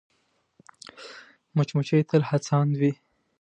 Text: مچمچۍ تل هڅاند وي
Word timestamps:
مچمچۍ 1.55 2.01
تل 2.09 2.21
هڅاند 2.29 2.71
وي 2.79 2.91